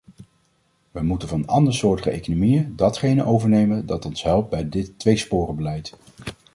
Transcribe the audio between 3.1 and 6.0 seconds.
overnemen dat ons helpt bij dit tweesporenbeleid.